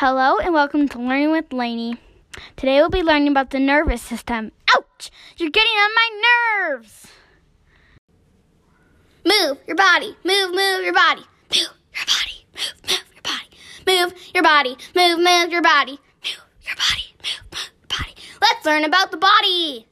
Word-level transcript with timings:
Hello 0.00 0.38
and 0.38 0.54
welcome 0.54 0.86
to 0.90 0.98
Learning 1.00 1.32
with 1.32 1.52
Lainey. 1.52 1.96
Today 2.54 2.78
we'll 2.78 2.88
be 2.88 3.02
learning 3.02 3.26
about 3.26 3.50
the 3.50 3.58
nervous 3.58 4.00
system. 4.00 4.52
Ouch! 4.72 5.10
You're 5.36 5.50
getting 5.50 5.72
on 5.72 5.90
my 5.92 6.68
nerves! 6.68 7.08
Move 9.26 9.58
your 9.66 9.74
body, 9.74 10.16
move, 10.24 10.54
move 10.54 10.84
your 10.84 10.92
body, 10.92 11.22
move 11.52 11.74
your 11.92 12.06
body, 12.06 12.46
move, 12.54 12.74
move 12.84 13.04
your 13.12 13.22
body, 13.24 13.48
move 13.88 14.14
your 14.32 14.42
body, 14.44 14.76
move, 14.94 15.18
move 15.18 15.50
your 15.50 15.62
body, 15.62 15.98
move 16.22 16.38
your 16.62 16.76
body, 16.76 17.12
move, 17.24 17.42
move 17.50 17.72
your 17.80 17.88
body. 17.88 18.14
Let's 18.40 18.64
learn 18.64 18.84
about 18.84 19.10
the 19.10 19.16
body. 19.16 19.88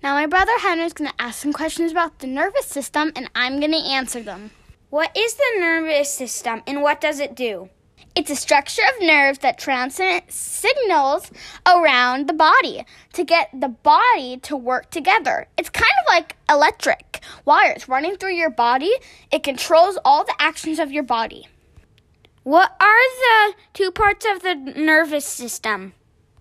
Now, 0.00 0.14
my 0.14 0.26
brother 0.26 0.56
Henry's 0.60 0.94
to 0.94 1.12
ask 1.18 1.42
some 1.42 1.52
questions 1.52 1.90
about 1.90 2.20
the 2.20 2.28
nervous 2.28 2.66
system 2.66 3.10
and 3.16 3.28
I'm 3.34 3.60
to 3.60 3.66
answer 3.66 4.22
them. 4.22 4.52
What 4.90 5.10
is 5.16 5.34
the 5.34 5.56
nervous 5.58 6.14
system 6.14 6.62
and 6.68 6.82
what 6.82 7.00
does 7.00 7.18
it 7.18 7.34
do? 7.34 7.70
It's 8.18 8.30
a 8.32 8.34
structure 8.34 8.82
of 8.82 9.06
nerves 9.06 9.38
that 9.38 9.60
transmit 9.60 10.32
signals 10.32 11.30
around 11.64 12.28
the 12.28 12.32
body 12.32 12.84
to 13.12 13.22
get 13.22 13.48
the 13.54 13.68
body 13.68 14.38
to 14.38 14.56
work 14.56 14.90
together. 14.90 15.46
It's 15.56 15.70
kind 15.70 15.92
of 16.00 16.12
like 16.12 16.34
electric 16.50 17.20
wires 17.44 17.88
running 17.88 18.16
through 18.16 18.34
your 18.34 18.50
body. 18.50 18.90
It 19.30 19.44
controls 19.44 19.98
all 20.04 20.24
the 20.24 20.34
actions 20.40 20.80
of 20.80 20.90
your 20.90 21.04
body. 21.04 21.46
What 22.42 22.72
are 22.80 23.48
the 23.48 23.54
two 23.72 23.92
parts 23.92 24.26
of 24.28 24.42
the 24.42 24.56
nervous 24.56 25.24
system? 25.24 25.92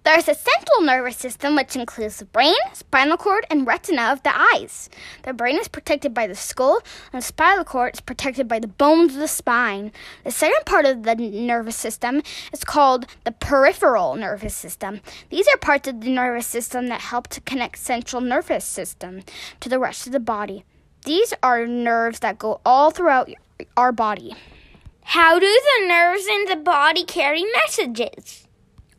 There's 0.08 0.30
a 0.30 0.36
central 0.36 0.84
nervous 0.84 1.18
system 1.18 1.58
which 1.58 1.76
includes 1.76 2.20
the 2.20 2.24
brain, 2.24 2.56
spinal 2.72 3.18
cord, 3.18 3.46
and 3.50 3.68
retina 3.68 4.04
of 4.04 4.24
the 4.24 4.32
eyes. 4.34 4.90
The 5.24 5.34
brain 5.34 5.60
is 5.60 5.68
protected 5.68 6.14
by 6.14 6.28
the 6.28 6.34
skull, 6.34 6.80
and 7.12 7.22
the 7.22 7.26
spinal 7.26 7.66
cord 7.66 7.96
is 7.96 8.00
protected 8.00 8.48
by 8.48 8.60
the 8.60 8.70
bones 8.70 9.16
of 9.16 9.20
the 9.20 9.28
spine. 9.28 9.92
The 10.24 10.32
second 10.32 10.66
part 10.66 10.86
of 10.86 11.04
the 11.04 11.16
nervous 11.16 11.76
system 11.76 12.22
is 12.54 12.64
called 12.64 13.08
the 13.26 13.34
peripheral 13.34 14.16
nervous 14.16 14.56
system. 14.56 15.02
These 15.30 15.49
are 15.49 15.58
parts 15.58 15.90
of 15.90 15.99
the 15.99 16.10
nervous 16.10 16.48
system 16.48 16.88
that 16.88 17.02
help 17.02 17.27
to 17.27 17.42
connect 17.42 17.77
central 17.77 18.21
nervous 18.21 18.64
system 18.64 19.24
to 19.60 19.68
the 19.68 19.77
rest 19.77 20.08
of 20.08 20.14
the 20.14 20.21
body. 20.21 20.64
These 21.04 21.34
are 21.44 21.68
nerves 21.68 22.20
that 22.20 22.40
go 22.40 22.62
all 22.66 22.92
throughout 22.92 23.30
our 23.76 23.92
body. 23.92 24.38
How 25.04 25.38
do 25.38 25.46
the 25.46 25.86
nerves 25.86 26.26
in 26.27 26.46
the 26.46 26.55
body 26.55 27.04
carry 27.04 27.44
messages? 27.44 28.46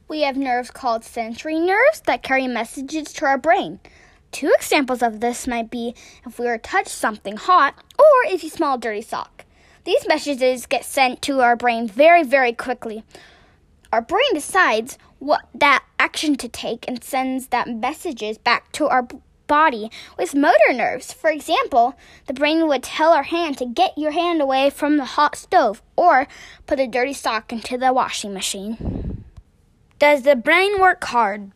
We 0.08 0.22
have 0.22 0.38
nerves 0.38 0.70
called 0.70 1.04
sensory 1.04 1.60
nerves 1.60 2.00
that 2.06 2.22
carry 2.22 2.48
messages 2.48 3.12
to 3.12 3.26
our 3.26 3.36
brain. 3.36 3.78
Two 4.32 4.50
examples 4.56 5.02
of 5.02 5.20
this 5.20 5.46
might 5.46 5.70
be 5.70 5.94
if 6.26 6.38
we 6.38 6.46
were 6.46 6.56
to 6.56 6.62
touch 6.62 6.88
something 6.88 7.36
hot 7.36 7.74
or 7.98 8.32
if 8.32 8.42
you 8.42 8.48
smell 8.48 8.74
a 8.74 8.78
dirty 8.78 9.02
sock. 9.02 9.44
These 9.84 10.08
messages 10.08 10.64
get 10.64 10.86
sent 10.86 11.20
to 11.22 11.40
our 11.40 11.56
brain 11.56 11.86
very, 11.86 12.22
very 12.22 12.54
quickly. 12.54 13.04
Our 13.92 14.00
brain 14.00 14.32
decides 14.32 14.96
what 15.18 15.46
that 15.54 15.84
action 15.98 16.36
to 16.36 16.48
take 16.48 16.86
and 16.88 17.04
sends 17.04 17.48
that 17.48 17.68
messages 17.68 18.38
back 18.38 18.72
to 18.72 18.86
our 18.88 19.06
body 19.46 19.90
with 20.18 20.34
motor 20.34 20.72
nerves. 20.72 21.12
For 21.12 21.28
example, 21.28 21.96
the 22.26 22.34
brain 22.34 22.66
would 22.66 22.82
tell 22.82 23.12
our 23.12 23.24
hand 23.24 23.58
to 23.58 23.66
get 23.66 23.98
your 23.98 24.12
hand 24.12 24.40
away 24.40 24.70
from 24.70 24.96
the 24.96 25.04
hot 25.04 25.36
stove 25.36 25.82
or 25.96 26.28
put 26.66 26.80
a 26.80 26.86
dirty 26.86 27.12
sock 27.12 27.52
into 27.52 27.76
the 27.76 27.92
washing 27.92 28.32
machine. 28.32 28.97
Does 29.98 30.22
the 30.22 30.36
brain 30.36 30.80
work 30.80 31.02
hard? 31.02 31.50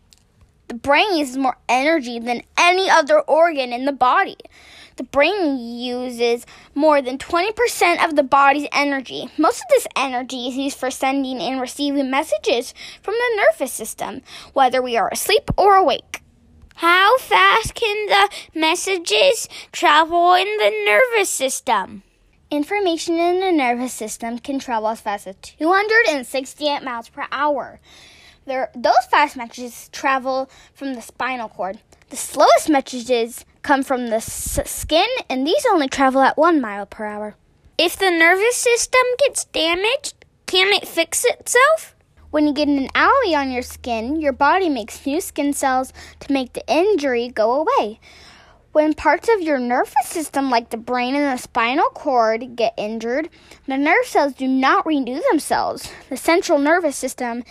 The 0.66 0.74
brain 0.74 1.16
uses 1.16 1.36
more 1.36 1.58
energy 1.68 2.18
than 2.18 2.42
any 2.58 2.90
other 2.90 3.20
organ 3.20 3.72
in 3.72 3.84
the 3.84 3.92
body. 3.92 4.36
The 4.96 5.04
brain 5.04 5.58
uses 5.58 6.44
more 6.74 7.00
than 7.00 7.18
20% 7.18 8.04
of 8.04 8.16
the 8.16 8.24
body's 8.24 8.66
energy. 8.72 9.28
Most 9.38 9.60
of 9.60 9.68
this 9.70 9.86
energy 9.94 10.48
is 10.48 10.56
used 10.56 10.76
for 10.76 10.90
sending 10.90 11.40
and 11.40 11.60
receiving 11.60 12.10
messages 12.10 12.74
from 13.00 13.14
the 13.14 13.36
nervous 13.36 13.72
system, 13.72 14.22
whether 14.54 14.82
we 14.82 14.96
are 14.96 15.10
asleep 15.12 15.50
or 15.56 15.76
awake. 15.76 16.22
How 16.76 17.18
fast 17.18 17.74
can 17.74 18.06
the 18.06 18.58
messages 18.58 19.48
travel 19.70 20.34
in 20.34 20.48
the 20.58 20.84
nervous 20.84 21.30
system? 21.30 22.02
Information 22.50 23.20
in 23.20 23.40
the 23.40 23.52
nervous 23.52 23.92
system 23.92 24.38
can 24.38 24.58
travel 24.58 24.88
as 24.88 25.00
fast 25.00 25.28
as 25.28 25.36
268 25.42 26.82
miles 26.82 27.08
per 27.08 27.26
hour. 27.30 27.78
There, 28.44 28.70
those 28.74 29.04
fast 29.10 29.36
messages 29.36 29.88
travel 29.92 30.50
from 30.74 30.94
the 30.94 31.02
spinal 31.02 31.48
cord. 31.48 31.78
The 32.10 32.16
slowest 32.16 32.68
messages 32.68 33.44
come 33.62 33.82
from 33.82 34.08
the 34.08 34.16
s- 34.16 34.58
skin, 34.64 35.06
and 35.28 35.46
these 35.46 35.64
only 35.70 35.88
travel 35.88 36.22
at 36.22 36.36
one 36.36 36.60
mile 36.60 36.86
per 36.86 37.04
hour. 37.04 37.36
If 37.78 37.96
the 37.96 38.10
nervous 38.10 38.56
system 38.56 39.00
gets 39.20 39.44
damaged, 39.44 40.14
can 40.46 40.72
it 40.72 40.88
fix 40.88 41.24
itself? 41.24 41.94
When 42.30 42.46
you 42.46 42.52
get 42.52 42.68
an 42.68 42.88
owie 42.94 43.36
on 43.36 43.50
your 43.50 43.62
skin, 43.62 44.20
your 44.20 44.32
body 44.32 44.68
makes 44.68 45.06
new 45.06 45.20
skin 45.20 45.52
cells 45.52 45.92
to 46.20 46.32
make 46.32 46.52
the 46.54 46.66
injury 46.66 47.28
go 47.28 47.60
away. 47.60 48.00
When 48.72 48.94
parts 48.94 49.28
of 49.28 49.42
your 49.42 49.58
nervous 49.58 50.06
system, 50.06 50.48
like 50.50 50.70
the 50.70 50.78
brain 50.78 51.14
and 51.14 51.38
the 51.38 51.42
spinal 51.42 51.90
cord, 51.90 52.56
get 52.56 52.72
injured, 52.78 53.28
the 53.66 53.76
nerve 53.76 54.06
cells 54.06 54.32
do 54.32 54.48
not 54.48 54.86
renew 54.86 55.20
themselves. 55.30 55.90
The 56.08 56.16
central 56.16 56.58
nervous 56.58 56.96
system 56.96 57.44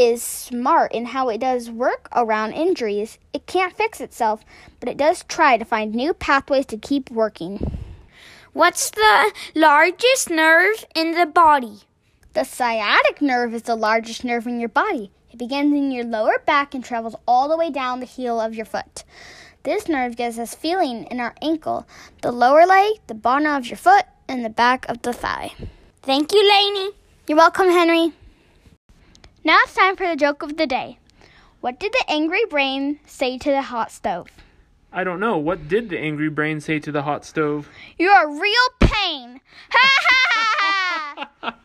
is 0.00 0.22
smart 0.22 0.92
in 0.92 1.04
how 1.04 1.28
it 1.28 1.42
does 1.42 1.70
work 1.70 2.08
around 2.16 2.54
injuries. 2.54 3.18
It 3.34 3.46
can't 3.46 3.76
fix 3.76 4.00
itself, 4.00 4.42
but 4.80 4.88
it 4.88 4.96
does 4.96 5.24
try 5.24 5.58
to 5.58 5.64
find 5.66 5.94
new 5.94 6.14
pathways 6.14 6.64
to 6.66 6.78
keep 6.78 7.10
working. 7.10 7.78
What's 8.54 8.90
the 8.90 9.30
largest 9.54 10.30
nerve 10.30 10.86
in 10.96 11.12
the 11.12 11.26
body? 11.26 11.80
The 12.32 12.44
sciatic 12.44 13.20
nerve 13.20 13.52
is 13.52 13.64
the 13.64 13.76
largest 13.76 14.24
nerve 14.24 14.46
in 14.46 14.58
your 14.58 14.70
body. 14.70 15.10
It 15.30 15.38
begins 15.38 15.74
in 15.74 15.90
your 15.90 16.04
lower 16.04 16.38
back 16.46 16.74
and 16.74 16.82
travels 16.82 17.16
all 17.28 17.50
the 17.50 17.58
way 17.58 17.70
down 17.70 18.00
the 18.00 18.06
heel 18.06 18.40
of 18.40 18.54
your 18.54 18.64
foot. 18.64 19.04
This 19.64 19.86
nerve 19.86 20.16
gives 20.16 20.38
us 20.38 20.54
feeling 20.54 21.04
in 21.10 21.20
our 21.20 21.34
ankle, 21.42 21.86
the 22.22 22.32
lower 22.32 22.64
leg, 22.64 22.94
the 23.06 23.14
bottom 23.14 23.52
of 23.52 23.66
your 23.66 23.76
foot, 23.76 24.06
and 24.26 24.42
the 24.42 24.48
back 24.48 24.88
of 24.88 25.02
the 25.02 25.12
thigh. 25.12 25.52
Thank 26.00 26.32
you, 26.32 26.48
Lainey. 26.48 26.92
You're 27.26 27.36
welcome, 27.36 27.68
Henry. 27.68 28.14
Now 29.42 29.58
it's 29.62 29.74
time 29.74 29.96
for 29.96 30.06
the 30.06 30.16
joke 30.16 30.42
of 30.42 30.58
the 30.58 30.66
day. 30.66 30.98
What 31.60 31.80
did 31.80 31.92
the 31.92 32.04
angry 32.08 32.44
brain 32.44 33.00
say 33.06 33.38
to 33.38 33.50
the 33.50 33.62
hot 33.62 33.90
stove? 33.90 34.28
I 34.92 35.02
don't 35.02 35.20
know. 35.20 35.38
What 35.38 35.66
did 35.66 35.88
the 35.88 35.98
angry 35.98 36.28
brain 36.28 36.60
say 36.60 36.78
to 36.80 36.92
the 36.92 37.02
hot 37.02 37.24
stove? 37.24 37.68
You're 37.98 38.24
a 38.24 38.40
real 38.40 38.68
pain. 38.80 39.40
Ha 39.70 39.88
ha 40.08 41.30
ha! 41.40 41.56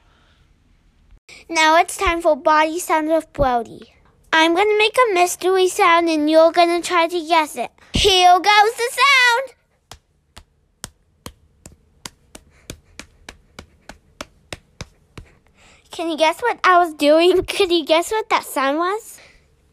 Now 1.50 1.78
it's 1.80 1.98
time 1.98 2.22
for 2.22 2.36
body 2.38 2.80
sounds 2.80 3.10
with 3.10 3.32
Brody. 3.34 3.94
I'm 4.32 4.56
gonna 4.56 4.78
make 4.78 4.96
a 4.98 5.14
mystery 5.14 5.68
sound 5.68 6.08
and 6.08 6.30
you're 6.30 6.52
gonna 6.52 6.82
try 6.82 7.08
to 7.08 7.28
guess 7.28 7.56
it. 7.56 7.72
Here 7.94 8.34
goes 8.34 8.74
the 8.78 8.90
sound. 8.92 9.55
Can 15.96 16.10
you 16.10 16.18
guess 16.18 16.42
what 16.42 16.60
I 16.62 16.78
was 16.78 16.94
doing? 16.94 17.46
Could 17.48 17.72
you 17.72 17.86
guess 17.86 18.12
what 18.12 18.28
that 18.28 18.44
sound 18.44 18.80
was? 18.80 19.18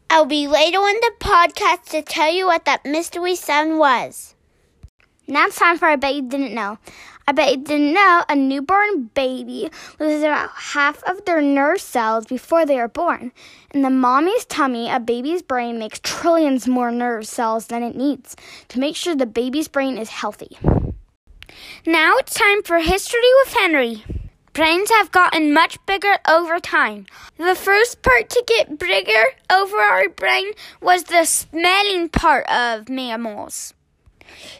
I'll 0.09 0.23
be 0.23 0.47
later 0.47 0.77
in 0.77 0.95
the 1.01 1.11
podcast 1.19 1.89
to 1.89 2.01
tell 2.01 2.33
you 2.33 2.45
what 2.45 2.63
that 2.63 2.85
mystery 2.85 3.35
sound 3.35 3.77
was. 3.77 4.33
Now 5.27 5.47
it's 5.47 5.57
time 5.57 5.77
for 5.77 5.87
I 5.87 5.97
bet 5.97 6.15
you 6.15 6.21
didn't 6.21 6.53
know. 6.53 6.77
I 7.27 7.33
bet 7.33 7.51
you 7.51 7.57
didn't 7.57 7.93
know 7.93 8.23
a 8.29 8.37
newborn 8.37 9.09
baby 9.13 9.69
loses 9.99 10.23
about 10.23 10.51
half 10.51 11.03
of 11.03 11.25
their 11.25 11.41
nerve 11.41 11.81
cells 11.81 12.25
before 12.25 12.65
they 12.65 12.79
are 12.79 12.87
born. 12.87 13.33
In 13.73 13.81
the 13.81 13.89
mommy's 13.89 14.45
tummy, 14.45 14.89
a 14.89 15.01
baby's 15.01 15.41
brain 15.41 15.77
makes 15.77 15.99
trillions 16.01 16.69
more 16.69 16.89
nerve 16.89 17.27
cells 17.27 17.67
than 17.67 17.83
it 17.83 17.97
needs 17.97 18.37
to 18.69 18.79
make 18.79 18.95
sure 18.95 19.13
the 19.13 19.25
baby's 19.25 19.67
brain 19.67 19.97
is 19.97 20.07
healthy. 20.07 20.57
Now 21.85 22.15
it's 22.15 22.33
time 22.33 22.63
for 22.63 22.79
History 22.79 23.19
with 23.43 23.53
Henry. 23.55 24.05
Brains 24.53 24.91
have 24.91 25.11
gotten 25.11 25.51
much 25.51 25.83
bigger 25.87 26.19
over 26.29 26.59
time. 26.59 27.07
The 27.37 27.55
first 27.55 28.03
part 28.03 28.29
to 28.29 28.43
get 28.45 28.77
bigger 28.77 29.23
over 29.51 29.77
our 29.77 30.09
brain 30.09 30.51
was 30.79 31.05
the 31.05 31.25
smelling 31.25 32.09
part 32.09 32.47
of 32.47 32.87
mammals. 32.87 33.73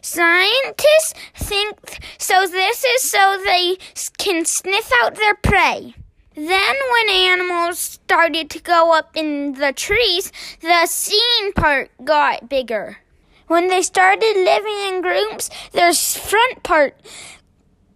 Scientists 0.02 1.14
think 1.36 2.00
so 2.18 2.48
this 2.48 2.84
is 2.84 3.08
so 3.08 3.40
they 3.46 3.78
can 4.18 4.46
sniff 4.46 4.92
out 5.00 5.14
their 5.14 5.36
prey. 5.36 5.94
Then 6.34 6.76
when 6.92 7.10
animals 7.10 7.78
started 7.78 8.50
to 8.50 8.60
go 8.60 8.98
up 8.98 9.16
in 9.16 9.54
the 9.54 9.74
trees, 9.74 10.32
the 10.62 10.88
seeing 10.88 11.54
part 11.54 11.92
got 12.04 12.50
bigger. 12.50 12.98
When 13.46 13.68
they 13.68 13.84
started 13.84 14.34
living 14.38 14.96
in 14.96 15.02
groups, 15.02 15.52
their 15.72 15.94
front 15.94 16.64
part 16.64 17.00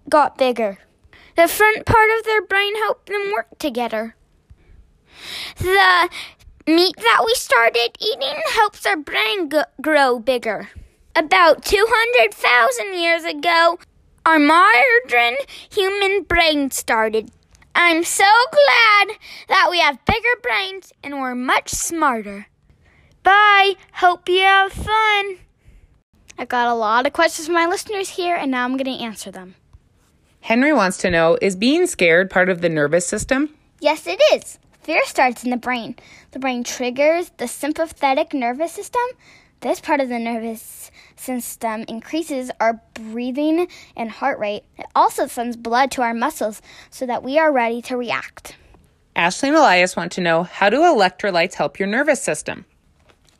got 0.07 0.37
bigger. 0.37 0.77
The 1.37 1.47
front 1.47 1.85
part 1.85 2.09
of 2.17 2.25
their 2.25 2.41
brain 2.41 2.75
helped 2.77 3.05
them 3.05 3.31
work 3.31 3.59
together. 3.59 4.15
The 5.59 6.09
meat 6.65 6.95
that 6.97 7.21
we 7.23 7.33
started 7.35 7.89
eating 7.99 8.41
helps 8.53 8.87
our 8.87 8.97
brain 8.97 9.49
g- 9.51 9.61
grow 9.79 10.17
bigger. 10.17 10.69
About 11.15 11.63
200,000 11.63 12.99
years 12.99 13.23
ago, 13.23 13.77
our 14.25 14.39
modern 14.39 15.37
human 15.69 16.23
brain 16.23 16.71
started. 16.71 17.29
I'm 17.75 18.03
so 18.03 18.25
glad 18.51 19.17
that 19.47 19.67
we 19.69 19.79
have 19.79 20.03
bigger 20.05 20.41
brains 20.41 20.91
and 21.03 21.19
we're 21.21 21.35
much 21.35 21.69
smarter. 21.69 22.47
Bye. 23.21 23.75
Hope 23.93 24.27
you 24.27 24.41
have 24.41 24.73
fun. 24.73 25.37
I 26.39 26.45
got 26.47 26.67
a 26.67 26.73
lot 26.73 27.05
of 27.05 27.13
questions 27.13 27.45
from 27.45 27.53
my 27.55 27.67
listeners 27.67 28.09
here, 28.09 28.35
and 28.35 28.49
now 28.49 28.63
I'm 28.65 28.75
going 28.75 28.97
to 28.97 29.03
answer 29.03 29.29
them. 29.29 29.53
Henry 30.47 30.71
wants 30.71 30.95
to 30.99 31.11
know 31.11 31.37
Is 31.41 31.57
being 31.57 31.87
scared 31.87 32.29
part 32.29 32.47
of 32.47 32.61
the 32.61 32.69
nervous 32.69 33.05
system? 33.05 33.53
Yes, 33.81 34.07
it 34.07 34.17
is. 34.33 34.59
Fear 34.81 35.03
starts 35.03 35.43
in 35.43 35.49
the 35.49 35.57
brain. 35.57 35.97
The 36.31 36.39
brain 36.39 36.63
triggers 36.63 37.31
the 37.35 37.49
sympathetic 37.49 38.33
nervous 38.33 38.71
system. 38.71 39.01
This 39.59 39.81
part 39.81 39.99
of 39.99 40.07
the 40.07 40.19
nervous 40.19 40.89
system 41.17 41.83
increases 41.89 42.49
our 42.61 42.79
breathing 42.93 43.67
and 43.97 44.09
heart 44.09 44.39
rate. 44.39 44.63
It 44.77 44.85
also 44.95 45.27
sends 45.27 45.57
blood 45.57 45.91
to 45.91 46.01
our 46.01 46.13
muscles 46.13 46.61
so 46.91 47.05
that 47.05 47.23
we 47.23 47.37
are 47.37 47.51
ready 47.51 47.81
to 47.81 47.97
react. 47.97 48.55
Ashley 49.17 49.49
and 49.49 49.57
Elias 49.57 49.97
want 49.97 50.13
to 50.13 50.21
know 50.21 50.43
How 50.43 50.69
do 50.69 50.77
electrolytes 50.77 51.55
help 51.55 51.77
your 51.77 51.89
nervous 51.89 52.23
system? 52.23 52.63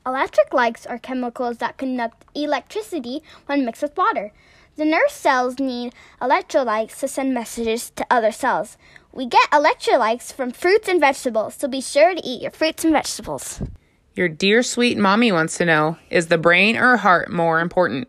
Electrolytes 0.05 0.85
are 0.89 0.97
chemicals 0.97 1.59
that 1.59 1.77
conduct 1.77 2.25
electricity 2.35 3.23
when 3.45 3.63
mixed 3.63 3.81
with 3.81 3.95
water. 3.95 4.33
The 4.77 4.85
nerve 4.85 5.09
cells 5.09 5.57
need 5.57 5.95
electrolytes 6.21 6.99
to 6.99 7.07
send 7.07 7.33
messages 7.33 7.89
to 7.95 8.05
other 8.11 8.31
cells. 8.31 8.77
We 9.11 9.25
get 9.25 9.49
electrolytes 9.49 10.31
from 10.31 10.51
fruits 10.51 10.87
and 10.87 10.99
vegetables, 10.99 11.55
so 11.55 11.67
be 11.67 11.81
sure 11.81 12.13
to 12.13 12.21
eat 12.23 12.43
your 12.43 12.51
fruits 12.51 12.83
and 12.83 12.93
vegetables. 12.93 13.59
Your 14.13 14.29
dear 14.29 14.61
sweet 14.61 14.99
mommy 14.99 15.31
wants 15.31 15.57
to 15.57 15.65
know 15.65 15.97
Is 16.11 16.27
the 16.27 16.37
brain 16.37 16.77
or 16.77 16.97
heart 16.97 17.31
more 17.31 17.59
important? 17.59 18.07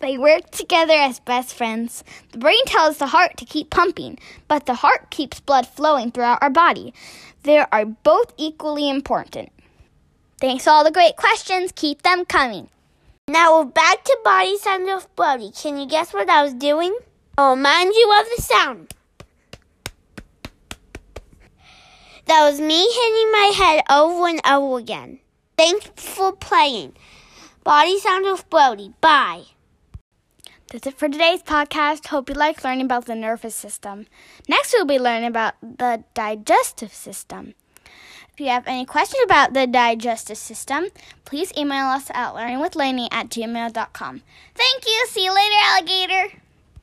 They 0.00 0.16
work 0.16 0.50
together 0.50 0.94
as 0.94 1.20
best 1.20 1.54
friends. 1.54 2.02
The 2.32 2.38
brain 2.38 2.64
tells 2.64 2.96
the 2.96 3.08
heart 3.08 3.36
to 3.36 3.44
keep 3.44 3.68
pumping, 3.68 4.18
but 4.48 4.64
the 4.64 4.76
heart 4.76 5.10
keeps 5.10 5.40
blood 5.40 5.66
flowing 5.66 6.10
throughout 6.10 6.42
our 6.42 6.50
body. 6.50 6.94
They 7.42 7.58
are 7.58 7.84
both 7.84 8.32
equally 8.38 8.88
important. 8.88 9.52
Thanks 10.40 10.64
for 10.64 10.70
all 10.70 10.84
the 10.84 10.90
great 10.90 11.16
questions. 11.16 11.70
Keep 11.76 12.00
them 12.00 12.24
coming. 12.24 12.70
Now 13.32 13.60
we're 13.60 13.64
back 13.64 14.04
to 14.04 14.18
Body 14.22 14.58
Sound 14.58 14.90
of 14.90 15.08
Brody. 15.16 15.50
Can 15.52 15.78
you 15.78 15.86
guess 15.86 16.12
what 16.12 16.28
I 16.28 16.42
was 16.42 16.52
doing? 16.52 16.94
Oh, 17.38 17.44
I'll 17.44 17.56
remind 17.56 17.94
you 17.94 18.20
of 18.20 18.26
the 18.36 18.42
sound. 18.42 18.94
That 22.26 22.50
was 22.50 22.60
me 22.60 22.76
hitting 22.76 23.32
my 23.32 23.52
head 23.56 23.84
over 23.88 24.28
and 24.28 24.38
over 24.46 24.76
again. 24.76 25.20
Thanks 25.56 25.88
for 25.96 26.36
playing. 26.36 26.92
Body 27.64 27.98
Sound 28.00 28.26
of 28.26 28.50
Brody. 28.50 28.92
Bye. 29.00 29.44
That's 30.70 30.88
it 30.88 30.98
for 30.98 31.08
today's 31.08 31.42
podcast. 31.42 32.08
Hope 32.08 32.28
you 32.28 32.34
like 32.34 32.62
learning 32.62 32.84
about 32.84 33.06
the 33.06 33.14
nervous 33.14 33.54
system. 33.54 34.08
Next, 34.46 34.74
we'll 34.74 34.84
be 34.84 34.98
learning 34.98 35.28
about 35.28 35.54
the 35.62 36.04
digestive 36.12 36.92
system. 36.92 37.54
If 38.42 38.46
you 38.46 38.54
have 38.54 38.66
any 38.66 38.84
questions 38.84 39.22
about 39.22 39.54
the 39.54 39.68
digestive 39.68 40.36
system, 40.36 40.88
please 41.24 41.52
email 41.56 41.86
us 41.86 42.10
at 42.10 42.34
learningwithlaney 42.34 43.06
at 43.12 43.28
gmail.com. 43.28 44.22
Thank 44.56 44.84
you. 44.84 45.06
See 45.10 45.24
you 45.24 45.32
later, 45.32 45.54
alligator. 45.60 46.41